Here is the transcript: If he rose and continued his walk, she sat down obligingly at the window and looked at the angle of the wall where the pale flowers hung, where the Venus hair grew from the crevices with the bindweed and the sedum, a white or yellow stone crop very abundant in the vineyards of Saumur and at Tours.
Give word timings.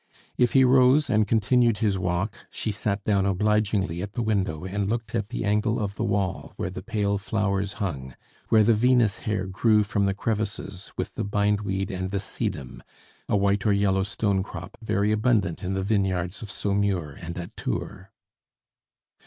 If 0.35 0.53
he 0.53 0.63
rose 0.63 1.11
and 1.11 1.27
continued 1.27 1.77
his 1.77 1.99
walk, 1.99 2.47
she 2.49 2.71
sat 2.71 3.03
down 3.03 3.27
obligingly 3.27 4.01
at 4.01 4.13
the 4.13 4.23
window 4.23 4.65
and 4.65 4.89
looked 4.89 5.13
at 5.13 5.29
the 5.29 5.45
angle 5.45 5.79
of 5.79 5.93
the 5.93 6.03
wall 6.03 6.53
where 6.55 6.71
the 6.71 6.81
pale 6.81 7.19
flowers 7.19 7.73
hung, 7.73 8.15
where 8.49 8.63
the 8.63 8.73
Venus 8.73 9.19
hair 9.19 9.45
grew 9.45 9.83
from 9.83 10.07
the 10.07 10.15
crevices 10.15 10.91
with 10.97 11.13
the 11.13 11.23
bindweed 11.23 11.91
and 11.91 12.09
the 12.09 12.19
sedum, 12.19 12.81
a 13.29 13.37
white 13.37 13.63
or 13.63 13.73
yellow 13.73 14.01
stone 14.01 14.41
crop 14.41 14.75
very 14.81 15.11
abundant 15.11 15.63
in 15.63 15.75
the 15.75 15.83
vineyards 15.83 16.41
of 16.41 16.49
Saumur 16.49 17.11
and 17.11 17.37
at 17.37 17.55
Tours. 17.55 18.05